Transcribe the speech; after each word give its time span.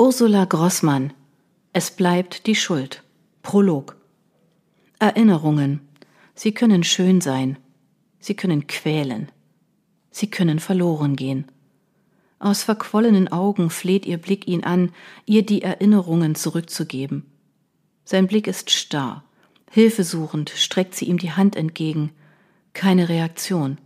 Ursula 0.00 0.44
Grossmann 0.44 1.12
Es 1.72 1.90
bleibt 1.90 2.46
die 2.46 2.54
Schuld. 2.54 3.02
Prolog 3.42 3.96
Erinnerungen. 5.00 5.80
Sie 6.36 6.52
können 6.52 6.84
schön 6.84 7.20
sein. 7.20 7.58
Sie 8.20 8.36
können 8.36 8.68
quälen. 8.68 9.32
Sie 10.12 10.30
können 10.30 10.60
verloren 10.60 11.16
gehen. 11.16 11.46
Aus 12.38 12.62
verquollenen 12.62 13.26
Augen 13.26 13.70
fleht 13.70 14.06
ihr 14.06 14.18
Blick 14.18 14.46
ihn 14.46 14.62
an, 14.62 14.92
ihr 15.26 15.44
die 15.44 15.62
Erinnerungen 15.62 16.36
zurückzugeben. 16.36 17.26
Sein 18.04 18.28
Blick 18.28 18.46
ist 18.46 18.70
starr. 18.70 19.24
Hilfesuchend 19.68 20.50
streckt 20.50 20.94
sie 20.94 21.06
ihm 21.06 21.18
die 21.18 21.32
Hand 21.32 21.56
entgegen. 21.56 22.12
Keine 22.72 23.08
Reaktion. 23.08 23.78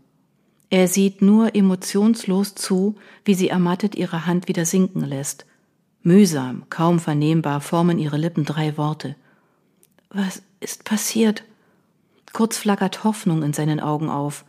Er 0.68 0.88
sieht 0.88 1.22
nur 1.22 1.54
emotionslos 1.56 2.54
zu, 2.54 2.96
wie 3.24 3.32
sie 3.32 3.48
ermattet 3.48 3.94
ihre 3.94 4.26
Hand 4.26 4.46
wieder 4.46 4.66
sinken 4.66 5.06
lässt. 5.06 5.46
Mühsam, 6.04 6.64
kaum 6.68 6.98
vernehmbar 6.98 7.60
formen 7.60 7.98
ihre 7.98 8.16
Lippen 8.16 8.44
drei 8.44 8.76
Worte. 8.76 9.14
Was 10.10 10.42
ist 10.60 10.84
passiert? 10.84 11.44
Kurz 12.32 12.58
flackert 12.58 13.04
Hoffnung 13.04 13.42
in 13.42 13.52
seinen 13.52 13.78
Augen 13.78 14.08
auf. 14.08 14.44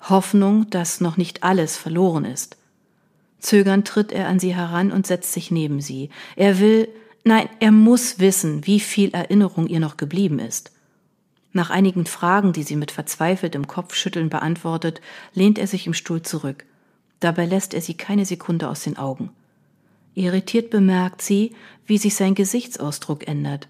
Hoffnung, 0.00 0.68
dass 0.70 1.00
noch 1.00 1.16
nicht 1.16 1.42
alles 1.42 1.76
verloren 1.76 2.24
ist. 2.24 2.56
Zögernd 3.38 3.86
tritt 3.86 4.10
er 4.10 4.26
an 4.26 4.40
sie 4.40 4.54
heran 4.54 4.90
und 4.90 5.06
setzt 5.06 5.32
sich 5.32 5.50
neben 5.50 5.80
sie. 5.80 6.10
Er 6.34 6.58
will, 6.58 6.88
nein, 7.22 7.48
er 7.60 7.70
muss 7.70 8.18
wissen, 8.18 8.66
wie 8.66 8.80
viel 8.80 9.10
Erinnerung 9.10 9.68
ihr 9.68 9.80
noch 9.80 9.96
geblieben 9.96 10.38
ist. 10.38 10.72
Nach 11.52 11.70
einigen 11.70 12.06
Fragen, 12.06 12.52
die 12.52 12.64
sie 12.64 12.76
mit 12.76 12.90
verzweifeltem 12.90 13.66
Kopfschütteln 13.66 14.28
beantwortet, 14.28 15.00
lehnt 15.32 15.58
er 15.58 15.66
sich 15.66 15.86
im 15.86 15.94
Stuhl 15.94 16.22
zurück. 16.22 16.64
Dabei 17.20 17.46
lässt 17.46 17.74
er 17.74 17.80
sie 17.80 17.94
keine 17.94 18.26
Sekunde 18.26 18.68
aus 18.68 18.82
den 18.82 18.96
Augen. 18.96 19.30
Irritiert 20.16 20.70
bemerkt 20.70 21.20
sie, 21.20 21.54
wie 21.84 21.98
sich 21.98 22.16
sein 22.16 22.34
Gesichtsausdruck 22.34 23.28
ändert. 23.28 23.68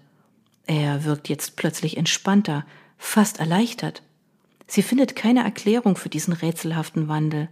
Er 0.65 1.03
wirkt 1.03 1.27
jetzt 1.27 1.57
plötzlich 1.57 1.97
entspannter, 1.97 2.65
fast 2.97 3.41
erleichtert. 3.41 4.01
Sie 4.65 4.81
findet 4.81 5.15
keine 5.15 5.43
Erklärung 5.43 5.97
für 5.97 6.07
diesen 6.07 6.31
rätselhaften 6.31 7.09
Wandel. 7.09 7.49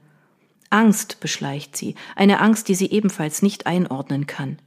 Angst 0.70 1.20
beschleicht 1.20 1.76
sie, 1.76 1.96
eine 2.16 2.40
Angst, 2.40 2.70
die 2.70 2.76
sie 2.76 2.90
ebenfalls 2.90 3.42
nicht 3.42 3.68
einordnen 3.68 4.28
kann. 4.28 4.60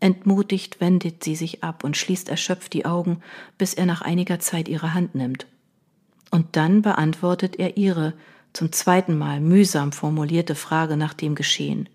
Entmutigt 0.00 0.78
wendet 0.82 1.24
sie 1.24 1.34
sich 1.34 1.64
ab 1.64 1.82
und 1.82 1.96
schließt 1.96 2.28
erschöpft 2.28 2.74
die 2.74 2.84
Augen, 2.84 3.22
bis 3.56 3.72
er 3.72 3.86
nach 3.86 4.02
einiger 4.02 4.38
Zeit 4.38 4.68
ihre 4.68 4.92
Hand 4.92 5.14
nimmt. 5.14 5.46
Und 6.30 6.56
dann 6.56 6.82
beantwortet 6.82 7.58
er 7.58 7.78
ihre, 7.78 8.12
zum 8.52 8.70
zweiten 8.70 9.16
Mal 9.16 9.40
mühsam 9.40 9.92
formulierte 9.92 10.54
Frage 10.54 10.98
nach 10.98 11.14
dem 11.14 11.34
Geschehen. 11.34 11.88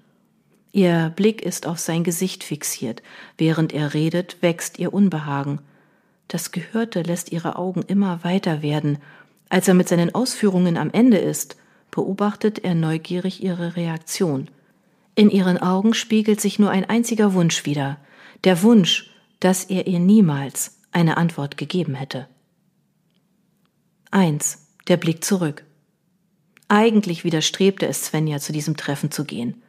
Ihr 0.75 1.13
Blick 1.15 1.41
ist 1.41 1.67
auf 1.67 1.79
sein 1.79 2.03
Gesicht 2.03 2.43
fixiert. 2.43 3.01
Während 3.37 3.71
er 3.71 3.93
redet, 3.93 4.41
wächst 4.41 4.77
ihr 4.77 4.93
Unbehagen. 4.93 5.59
Das 6.27 6.51
Gehörte 6.51 7.01
lässt 7.01 7.31
ihre 7.31 7.55
Augen 7.55 7.81
immer 7.83 8.25
weiter 8.25 8.61
werden. 8.61 8.97
Als 9.47 9.69
er 9.69 9.73
mit 9.73 9.87
seinen 9.87 10.13
Ausführungen 10.13 10.75
am 10.75 10.91
Ende 10.91 11.17
ist, 11.17 11.55
beobachtet 11.91 12.59
er 12.59 12.75
neugierig 12.75 13.41
ihre 13.41 13.77
Reaktion. 13.77 14.49
In 15.15 15.29
ihren 15.29 15.59
Augen 15.59 15.93
spiegelt 15.93 16.41
sich 16.41 16.59
nur 16.59 16.71
ein 16.71 16.83
einziger 16.83 17.33
Wunsch 17.33 17.65
wider. 17.65 17.97
Der 18.43 18.61
Wunsch, 18.61 19.15
dass 19.39 19.63
er 19.63 19.87
ihr 19.87 19.99
niemals 19.99 20.81
eine 20.91 21.15
Antwort 21.15 21.55
gegeben 21.55 21.95
hätte. 21.95 22.27
Eins, 24.11 24.67
der 24.89 24.97
Blick 24.97 25.23
zurück. 25.23 25.63
Eigentlich 26.67 27.23
widerstrebte 27.23 27.87
es 27.87 28.07
Svenja, 28.07 28.39
zu 28.39 28.51
diesem 28.51 28.75
Treffen 28.75 29.09
zu 29.09 29.23
gehen 29.23 29.61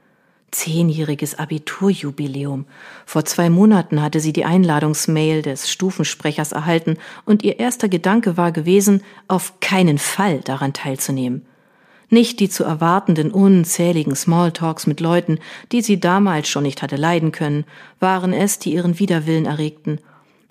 zehnjähriges 0.50 1.38
Abiturjubiläum. 1.38 2.66
Vor 3.04 3.24
zwei 3.24 3.50
Monaten 3.50 4.02
hatte 4.02 4.20
sie 4.20 4.32
die 4.32 4.44
Einladungsmail 4.44 5.42
des 5.42 5.70
Stufensprechers 5.70 6.52
erhalten 6.52 6.96
und 7.24 7.42
ihr 7.42 7.58
erster 7.58 7.88
Gedanke 7.88 8.36
war 8.36 8.52
gewesen, 8.52 9.02
auf 9.28 9.60
keinen 9.60 9.98
Fall 9.98 10.40
daran 10.40 10.72
teilzunehmen. 10.72 11.46
Nicht 12.08 12.38
die 12.38 12.48
zu 12.48 12.62
erwartenden 12.62 13.32
unzähligen 13.32 14.14
Smalltalks 14.14 14.86
mit 14.86 15.00
Leuten, 15.00 15.38
die 15.72 15.82
sie 15.82 15.98
damals 15.98 16.48
schon 16.48 16.62
nicht 16.62 16.80
hatte 16.80 16.96
leiden 16.96 17.32
können, 17.32 17.64
waren 17.98 18.32
es, 18.32 18.60
die 18.60 18.74
ihren 18.74 19.00
Widerwillen 19.00 19.44
erregten. 19.44 20.00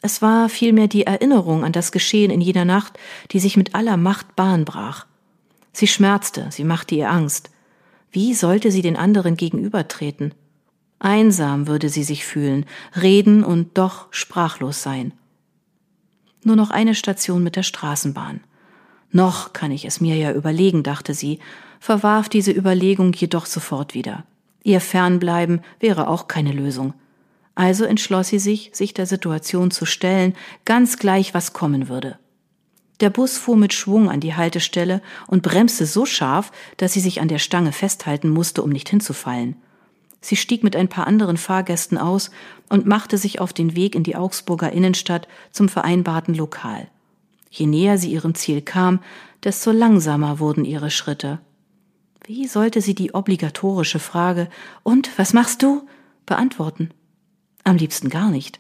Es 0.02 0.22
war 0.22 0.50
vielmehr 0.50 0.88
die 0.88 1.08
Erinnerung 1.08 1.64
an 1.64 1.72
das 1.72 1.92
Geschehen 1.92 2.30
in 2.30 2.42
jener 2.42 2.66
Nacht, 2.66 3.00
die 3.32 3.40
sich 3.40 3.56
mit 3.56 3.74
aller 3.74 3.98
Macht 3.98 4.36
Bahn 4.36 4.66
brach. 4.66 5.06
Sie 5.72 5.88
schmerzte, 5.88 6.48
sie 6.52 6.64
machte 6.64 6.96
ihr 6.96 7.10
Angst. 7.10 7.50
Wie 8.16 8.34
sollte 8.34 8.72
sie 8.72 8.82
den 8.82 8.96
anderen 8.96 9.36
gegenübertreten? 9.36 10.34
Einsam 11.00 11.68
würde 11.68 11.90
sie 11.90 12.06
sich 12.06 12.24
fühlen, 12.24 12.66
reden 12.96 13.44
und 13.44 13.78
doch 13.78 14.08
sprachlos 14.10 14.82
sein. 14.82 15.12
Nur 16.42 16.56
noch 16.56 16.70
eine 16.70 16.96
Station 16.96 17.44
mit 17.44 17.58
der 17.58 17.64
Straßenbahn. 17.64 18.40
Noch 19.12 19.52
kann 19.52 19.70
ich 19.70 19.84
es 19.84 20.00
mir 20.00 20.16
ja 20.16 20.32
überlegen, 20.32 20.82
dachte 20.82 21.14
sie, 21.14 21.40
verwarf 21.82 22.30
diese 22.30 22.54
Überlegung 22.54 23.12
jedoch 23.12 23.46
sofort 23.46 23.94
wieder. 23.94 24.24
Ihr 24.64 24.80
Fernbleiben 24.80 25.60
wäre 25.82 26.08
auch 26.08 26.30
keine 26.30 26.54
Lösung. 26.54 26.94
Also 27.54 27.84
entschloss 27.84 28.30
sie 28.30 28.40
sich, 28.40 28.70
sich 28.72 28.94
der 28.94 29.08
Situation 29.08 29.72
zu 29.72 29.86
stellen, 29.86 30.36
ganz 30.64 31.00
gleich 31.00 31.34
was 31.34 31.52
kommen 31.52 31.90
würde. 31.90 32.18
Der 33.02 33.10
Bus 33.10 33.38
fuhr 33.38 33.58
mit 33.58 33.74
Schwung 33.74 34.10
an 34.10 34.22
die 34.22 34.36
Haltestelle 34.36 35.02
und 35.28 35.44
bremste 35.44 35.86
so 35.86 36.06
scharf, 36.06 36.52
dass 36.78 36.94
sie 36.94 37.02
sich 37.02 37.20
an 37.20 37.28
der 37.28 37.40
Stange 37.40 37.72
festhalten 37.72 38.30
musste, 38.30 38.62
um 38.64 38.70
nicht 38.70 38.90
hinzufallen. 38.90 39.56
Sie 40.22 40.36
stieg 40.36 40.64
mit 40.64 40.76
ein 40.76 40.88
paar 40.88 41.06
anderen 41.06 41.38
Fahrgästen 41.38 41.98
aus 41.98 42.32
und 42.70 42.88
machte 42.88 43.18
sich 43.18 43.40
auf 43.40 43.54
den 43.54 43.76
Weg 43.76 43.96
in 43.96 44.04
die 44.04 44.16
Augsburger 44.16 44.72
Innenstadt 44.72 45.28
zum 45.52 45.70
vereinbarten 45.70 46.34
Lokal. 46.34 46.88
Je 47.52 47.68
näher 47.68 47.98
sie 47.98 48.12
ihrem 48.12 48.34
Ziel 48.34 48.62
kam, 48.62 49.02
desto 49.44 49.72
langsamer 49.72 50.40
wurden 50.40 50.66
ihre 50.66 50.90
Schritte. 50.90 51.40
Wie 52.26 52.48
sollte 52.48 52.82
sie 52.82 52.96
die 52.96 53.14
obligatorische 53.14 54.00
Frage 54.00 54.50
Und 54.84 55.12
was 55.18 55.34
machst 55.34 55.62
du? 55.62 55.88
beantworten? 56.26 56.90
Am 57.64 57.78
liebsten 57.78 58.10
gar 58.10 58.32
nicht. 58.32 58.60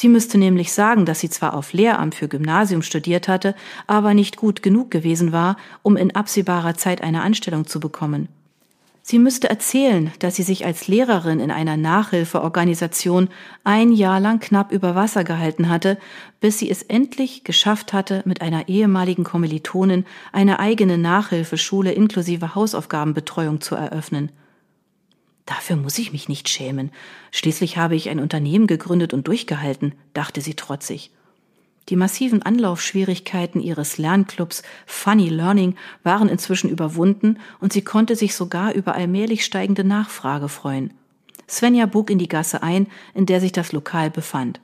Sie 0.00 0.08
müsste 0.08 0.38
nämlich 0.38 0.72
sagen, 0.72 1.04
dass 1.04 1.20
sie 1.20 1.28
zwar 1.28 1.52
auf 1.52 1.74
Lehramt 1.74 2.14
für 2.14 2.26
Gymnasium 2.26 2.80
studiert 2.80 3.28
hatte, 3.28 3.54
aber 3.86 4.14
nicht 4.14 4.38
gut 4.38 4.62
genug 4.62 4.90
gewesen 4.90 5.30
war, 5.30 5.58
um 5.82 5.98
in 5.98 6.16
absehbarer 6.16 6.74
Zeit 6.74 7.02
eine 7.02 7.20
Anstellung 7.20 7.66
zu 7.66 7.80
bekommen. 7.80 8.28
Sie 9.02 9.18
müsste 9.18 9.50
erzählen, 9.50 10.10
dass 10.18 10.36
sie 10.36 10.42
sich 10.42 10.64
als 10.64 10.88
Lehrerin 10.88 11.38
in 11.38 11.50
einer 11.50 11.76
Nachhilfeorganisation 11.76 13.28
ein 13.62 13.92
Jahr 13.92 14.20
lang 14.20 14.40
knapp 14.40 14.72
über 14.72 14.94
Wasser 14.94 15.22
gehalten 15.22 15.68
hatte, 15.68 15.98
bis 16.40 16.58
sie 16.58 16.70
es 16.70 16.82
endlich 16.82 17.44
geschafft 17.44 17.92
hatte, 17.92 18.22
mit 18.24 18.40
einer 18.40 18.68
ehemaligen 18.68 19.24
Kommilitonin 19.24 20.06
eine 20.32 20.60
eigene 20.60 20.96
Nachhilfeschule 20.96 21.92
inklusive 21.92 22.54
Hausaufgabenbetreuung 22.54 23.60
zu 23.60 23.74
eröffnen. 23.74 24.32
Dafür 25.50 25.74
muss 25.74 25.98
ich 25.98 26.12
mich 26.12 26.28
nicht 26.28 26.48
schämen. 26.48 26.92
Schließlich 27.32 27.76
habe 27.76 27.96
ich 27.96 28.08
ein 28.08 28.20
Unternehmen 28.20 28.68
gegründet 28.68 29.12
und 29.12 29.26
durchgehalten, 29.26 29.96
dachte 30.14 30.40
sie 30.42 30.54
trotzig. 30.54 31.10
Die 31.88 31.96
massiven 31.96 32.40
Anlaufschwierigkeiten 32.40 33.60
ihres 33.60 33.98
Lernclubs 33.98 34.62
Funny 34.86 35.28
Learning 35.28 35.74
waren 36.04 36.28
inzwischen 36.28 36.70
überwunden 36.70 37.40
und 37.58 37.72
sie 37.72 37.82
konnte 37.82 38.14
sich 38.14 38.36
sogar 38.36 38.74
über 38.74 38.94
allmählich 38.94 39.44
steigende 39.44 39.82
Nachfrage 39.82 40.48
freuen. 40.48 40.94
Svenja 41.48 41.86
bog 41.86 42.10
in 42.10 42.18
die 42.20 42.28
Gasse 42.28 42.62
ein, 42.62 42.86
in 43.12 43.26
der 43.26 43.40
sich 43.40 43.50
das 43.50 43.72
Lokal 43.72 44.08
befand. 44.08 44.60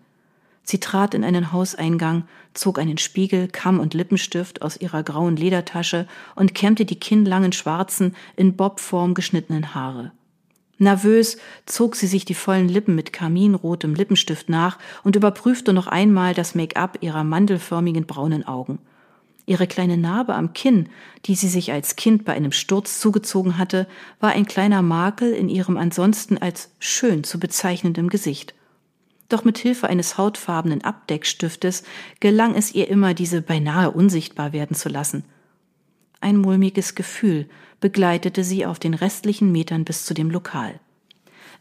Sie 0.63 0.79
trat 0.79 1.15
in 1.15 1.25
einen 1.25 1.51
Hauseingang, 1.51 2.29
zog 2.55 2.79
einen 2.79 2.99
Spiegel, 2.99 3.49
Kamm 3.49 3.81
und 3.81 3.93
Lippenstift 3.93 4.63
aus 4.63 4.77
ihrer 4.77 5.03
grauen 5.03 5.35
Ledertasche 5.35 6.07
und 6.37 6.55
kämmte 6.55 6.85
die 6.85 7.01
kinnlangen 7.01 7.53
schwarzen, 7.53 8.15
in 8.37 8.55
Bobform 8.55 9.15
geschnittenen 9.15 9.75
Haare. 9.75 10.13
Nervös 10.79 11.39
zog 11.65 11.97
sie 11.97 12.07
sich 12.07 12.25
die 12.27 12.35
vollen 12.35 12.69
Lippen 12.69 12.95
mit 12.95 13.13
karminrotem 13.13 13.95
Lippenstift 13.95 14.49
nach 14.49 14.79
und 15.05 15.17
überprüfte 15.17 15.73
noch 15.73 15.87
einmal 15.87 16.35
das 16.35 16.55
Make-up 16.55 16.99
ihrer 17.01 17.25
mandelförmigen 17.25 18.07
braunen 18.07 18.47
Augen. 18.47 18.79
Ihre 19.47 19.67
kleine 19.67 19.97
Narbe 19.97 20.35
am 20.35 20.53
Kinn, 20.53 20.89
die 21.25 21.35
sie 21.35 21.49
sich 21.49 21.73
als 21.73 21.97
Kind 21.97 22.25
bei 22.25 22.35
einem 22.35 22.53
Sturz 22.53 23.01
zugezogen 23.01 23.59
hatte, 23.59 23.87
war 24.21 24.31
ein 24.31 24.45
kleiner 24.45 24.83
Makel 24.83 25.33
in 25.33 25.49
ihrem 25.49 25.77
ansonsten 25.77 26.37
als 26.37 26.71
schön 26.79 27.25
zu 27.25 27.39
bezeichnendem 27.39 28.11
Gesicht. 28.11 28.55
Doch 29.29 29.45
mit 29.45 29.57
Hilfe 29.59 29.89
eines 29.89 30.19
hautfarbenen 30.19 30.85
Abdeckstiftes 30.85 31.85
gelang 32.21 32.55
es 32.55 32.75
ihr 32.75 32.89
immer, 32.89 33.15
diese 33.15 33.41
beinahe 33.41 33.91
unsichtbar 33.93 34.53
werden 34.53 34.77
zu 34.77 34.89
lassen– 34.89 35.25
ein 36.21 36.37
mulmiges 36.37 36.95
Gefühl 36.95 37.49
begleitete 37.81 38.43
sie 38.45 38.67
auf 38.67 38.79
den 38.79 38.95
restlichen 38.95 39.53
Metern 39.53 39.85
bis 39.85 40.05
zu 40.05 40.15
dem 40.15 40.31
Lokal. 40.31 40.81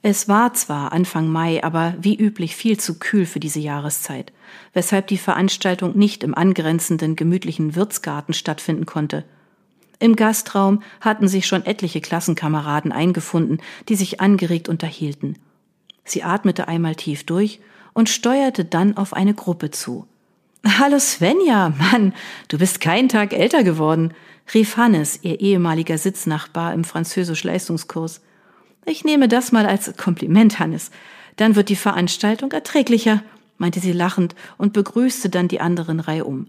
Es 0.01 0.27
war 0.27 0.53
zwar 0.53 0.91
Anfang 0.91 1.27
Mai, 1.27 1.63
aber 1.63 1.95
wie 1.99 2.15
üblich 2.15 2.55
viel 2.55 2.79
zu 2.79 2.99
kühl 2.99 3.25
für 3.25 3.39
diese 3.39 3.59
Jahreszeit, 3.59 4.31
weshalb 4.73 5.07
die 5.07 5.17
Veranstaltung 5.17 5.97
nicht 5.97 6.23
im 6.23 6.35
angrenzenden 6.35 7.15
gemütlichen 7.15 7.75
Wirtsgarten 7.75 8.33
stattfinden 8.33 8.85
konnte. 8.85 9.25
Im 9.99 10.15
Gastraum 10.15 10.83
hatten 11.01 11.27
sich 11.27 11.47
schon 11.47 11.65
etliche 11.65 12.01
Klassenkameraden 12.01 12.91
eingefunden, 12.91 13.61
die 13.89 13.95
sich 13.95 14.21
angeregt 14.21 14.69
unterhielten. 14.69 15.37
Sie 16.03 16.21
atmete 16.23 16.67
einmal 16.67 16.95
tief 16.95 17.23
durch 17.23 17.59
und 17.93 18.09
steuerte 18.09 18.65
dann 18.65 18.97
auf 18.97 19.13
eine 19.13 19.33
Gruppe 19.33 19.71
zu. 19.71 20.07
Hallo 20.67 20.97
Svenja, 20.97 21.69
Mann, 21.69 22.11
du 22.47 22.57
bist 22.57 22.81
keinen 22.81 23.07
Tag 23.07 23.33
älter 23.33 23.63
geworden, 23.63 24.15
rief 24.51 24.77
Hannes, 24.77 25.19
ihr 25.21 25.39
ehemaliger 25.39 25.99
Sitznachbar 25.99 26.73
im 26.73 26.83
Französisch-Leistungskurs. 26.83 28.21
Ich 28.83 29.03
nehme 29.03 29.27
das 29.27 29.51
mal 29.51 29.67
als 29.67 29.95
Kompliment, 29.95 30.57
Hannes. 30.57 30.89
Dann 31.35 31.55
wird 31.55 31.69
die 31.69 31.75
Veranstaltung 31.75 32.51
erträglicher, 32.51 33.21
meinte 33.59 33.79
sie 33.79 33.91
lachend 33.91 34.33
und 34.57 34.73
begrüßte 34.73 35.29
dann 35.29 35.47
die 35.47 35.61
anderen 35.61 35.99
reihum. 35.99 36.47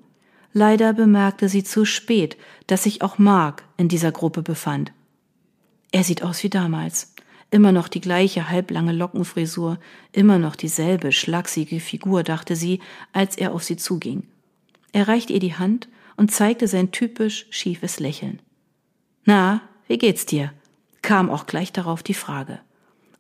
Leider 0.55 0.95
bemerkte 0.95 1.51
sie 1.51 1.63
zu 1.63 1.85
spät, 1.85 2.39
dass 2.69 2.85
sich 2.85 3.03
auch 3.03 3.19
Mark 3.19 3.65
in 3.77 3.89
dieser 3.89 4.13
Gruppe 4.13 4.41
befand. 4.41 4.93
Er 5.93 6.05
sieht 6.05 6.23
aus 6.23 6.43
wie 6.43 6.49
damals. 6.49 7.13
Immer 7.51 7.73
noch 7.73 7.89
die 7.89 8.01
gleiche 8.01 8.51
halblange 8.51 8.93
Lockenfrisur, 8.93 9.79
immer 10.13 10.39
noch 10.39 10.57
dieselbe 10.57 11.13
schlachsige 11.13 11.81
Figur, 11.81 12.23
dachte 12.23 12.57
sie, 12.57 12.81
als 13.13 13.37
er 13.37 13.53
auf 13.53 13.63
sie 13.63 13.77
zuging. 13.77 14.25
Er 14.93 15.09
reichte 15.09 15.33
ihr 15.33 15.41
die 15.41 15.55
Hand 15.55 15.89
und 16.17 16.33
zeigte 16.33 16.67
sein 16.67 16.91
typisch 16.91 17.47
schiefes 17.51 18.01
Lächeln. 18.01 18.41
Na, 19.25 19.63
wie 19.87 19.99
geht's 19.99 20.27
dir? 20.27 20.53
kam 21.03 21.31
auch 21.31 21.47
gleich 21.47 21.73
darauf 21.73 22.03
die 22.03 22.15
Frage. 22.15 22.59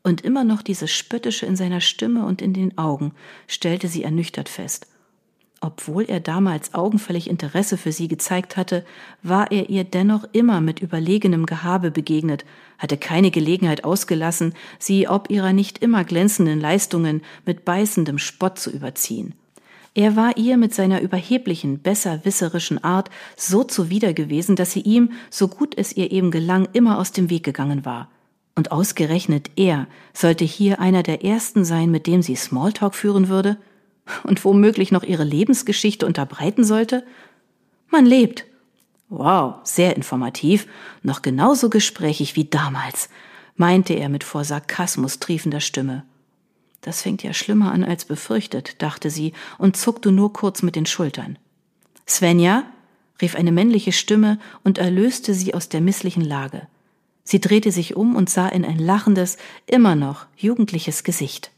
Und 0.02 0.22
immer 0.22 0.42
noch 0.42 0.62
dieses 0.62 0.90
Spöttische 0.90 1.46
in 1.46 1.56
seiner 1.56 1.80
Stimme 1.80 2.26
und 2.26 2.42
in 2.42 2.52
den 2.52 2.78
Augen, 2.78 3.12
stellte 3.46 3.86
sie 3.86 4.02
ernüchtert 4.02 4.48
fest. 4.48 4.88
Obwohl 5.60 6.04
er 6.04 6.20
damals 6.20 6.74
augenfällig 6.74 7.30
Interesse 7.30 7.78
für 7.78 7.90
sie 7.90 8.08
gezeigt 8.08 8.56
hatte, 8.56 8.84
war 9.22 9.50
er 9.50 9.70
ihr 9.70 9.84
dennoch 9.84 10.24
immer 10.32 10.60
mit 10.60 10.80
überlegenem 10.80 11.46
Gehabe 11.46 11.90
begegnet, 11.90 12.44
hatte 12.78 12.98
keine 12.98 13.30
Gelegenheit 13.30 13.82
ausgelassen, 13.82 14.54
sie 14.78 15.08
ob 15.08 15.30
ihrer 15.30 15.54
nicht 15.54 15.78
immer 15.78 16.04
glänzenden 16.04 16.60
Leistungen 16.60 17.22
mit 17.46 17.64
beißendem 17.64 18.18
Spott 18.18 18.58
zu 18.58 18.70
überziehen. 18.70 19.34
Er 19.94 20.14
war 20.14 20.36
ihr 20.36 20.58
mit 20.58 20.74
seiner 20.74 21.00
überheblichen, 21.00 21.78
besserwisserischen 21.78 22.84
Art 22.84 23.08
so 23.34 23.64
zuwider 23.64 24.12
gewesen, 24.12 24.54
dass 24.54 24.72
sie 24.72 24.82
ihm, 24.82 25.12
so 25.30 25.48
gut 25.48 25.72
es 25.78 25.96
ihr 25.96 26.12
eben 26.12 26.30
gelang, 26.30 26.68
immer 26.74 26.98
aus 26.98 27.12
dem 27.12 27.30
Weg 27.30 27.44
gegangen 27.44 27.86
war. 27.86 28.10
Und 28.56 28.72
ausgerechnet 28.72 29.50
er 29.56 29.86
sollte 30.12 30.44
hier 30.44 30.80
einer 30.80 31.02
der 31.02 31.24
ersten 31.24 31.64
sein, 31.64 31.90
mit 31.90 32.06
dem 32.06 32.20
sie 32.20 32.36
Smalltalk 32.36 32.94
führen 32.94 33.28
würde? 33.28 33.56
Und 34.24 34.44
womöglich 34.44 34.92
noch 34.92 35.02
ihre 35.02 35.24
Lebensgeschichte 35.24 36.06
unterbreiten 36.06 36.64
sollte? 36.64 37.04
Man 37.88 38.06
lebt. 38.06 38.44
Wow, 39.08 39.56
sehr 39.62 39.96
informativ, 39.96 40.66
noch 41.02 41.22
genauso 41.22 41.70
gesprächig 41.70 42.34
wie 42.34 42.44
damals, 42.44 43.08
meinte 43.54 43.94
er 43.94 44.08
mit 44.08 44.24
vor 44.24 44.44
Sarkasmus 44.44 45.20
triefender 45.20 45.60
Stimme. 45.60 46.04
Das 46.80 47.02
fängt 47.02 47.22
ja 47.22 47.32
schlimmer 47.32 47.72
an 47.72 47.84
als 47.84 48.04
befürchtet, 48.04 48.82
dachte 48.82 49.10
sie 49.10 49.32
und 49.58 49.76
zuckte 49.76 50.12
nur 50.12 50.32
kurz 50.32 50.62
mit 50.62 50.76
den 50.76 50.86
Schultern. 50.86 51.38
Svenja? 52.08 52.64
rief 53.20 53.34
eine 53.34 53.50
männliche 53.50 53.92
Stimme 53.92 54.38
und 54.62 54.78
erlöste 54.78 55.32
sie 55.34 55.54
aus 55.54 55.68
der 55.68 55.80
misslichen 55.80 56.24
Lage. 56.24 56.68
Sie 57.24 57.40
drehte 57.40 57.72
sich 57.72 57.96
um 57.96 58.14
und 58.14 58.30
sah 58.30 58.48
in 58.48 58.64
ein 58.64 58.78
lachendes, 58.78 59.36
immer 59.66 59.96
noch 59.96 60.26
jugendliches 60.36 61.02
Gesicht. 61.02 61.50